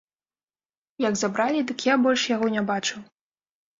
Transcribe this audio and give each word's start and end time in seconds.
Як 1.07 1.13
забралі, 1.21 1.59
дык 1.73 1.79
я 1.93 2.01
больш 2.07 2.21
яго 2.35 2.47
не 2.59 2.67
бачыў. 2.71 2.99